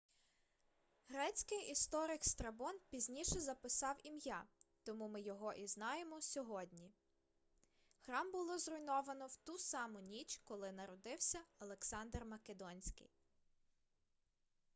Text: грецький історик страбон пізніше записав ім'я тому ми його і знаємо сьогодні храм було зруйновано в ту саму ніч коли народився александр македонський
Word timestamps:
грецький 1.07 1.71
історик 1.71 2.25
страбон 2.25 2.79
пізніше 2.89 3.39
записав 3.39 3.95
ім'я 4.03 4.43
тому 4.83 5.07
ми 5.07 5.21
його 5.21 5.53
і 5.53 5.67
знаємо 5.67 6.21
сьогодні 6.21 6.91
храм 7.99 8.31
було 8.31 8.57
зруйновано 8.57 9.27
в 9.27 9.35
ту 9.37 9.57
саму 9.57 9.99
ніч 9.99 10.41
коли 10.43 10.71
народився 10.71 11.39
александр 11.59 12.25
македонський 12.25 13.09